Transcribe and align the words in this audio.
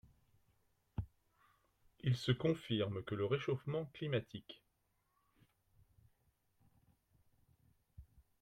Il 1.99 2.17
se 2.17 2.31
confirme 2.31 3.03
que 3.03 3.13
le 3.13 3.23
réchauffement 3.23 3.85
climatique 3.93 4.63